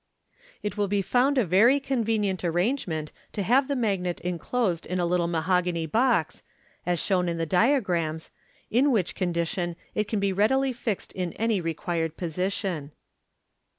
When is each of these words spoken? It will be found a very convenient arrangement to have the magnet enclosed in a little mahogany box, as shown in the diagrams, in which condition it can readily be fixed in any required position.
It 0.63 0.77
will 0.77 0.87
be 0.87 1.03
found 1.03 1.37
a 1.37 1.45
very 1.45 1.79
convenient 1.79 2.43
arrangement 2.43 3.11
to 3.33 3.43
have 3.43 3.67
the 3.67 3.75
magnet 3.75 4.19
enclosed 4.21 4.87
in 4.87 4.99
a 4.99 5.05
little 5.05 5.27
mahogany 5.27 5.85
box, 5.85 6.41
as 6.87 6.99
shown 6.99 7.29
in 7.29 7.37
the 7.37 7.45
diagrams, 7.45 8.31
in 8.71 8.89
which 8.91 9.13
condition 9.13 9.75
it 9.93 10.07
can 10.07 10.19
readily 10.33 10.69
be 10.69 10.73
fixed 10.73 11.11
in 11.13 11.33
any 11.33 11.61
required 11.61 12.17
position. 12.17 12.93